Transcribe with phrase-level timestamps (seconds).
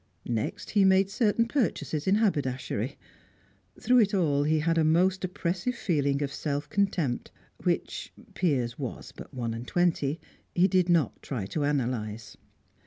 [0.25, 2.97] Next he made certain purchases in haberdashery.
[3.79, 7.29] Through it all, he had a most oppressive feeling of self contempt,
[7.61, 10.19] which Piers was but one and twenty
[10.55, 12.35] he did not try to analyze.